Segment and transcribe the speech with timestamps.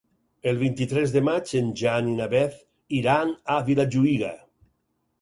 [0.51, 2.59] El vint-i-tres de maig en Jan i na Beth
[3.03, 4.37] iran a Vilajuïga.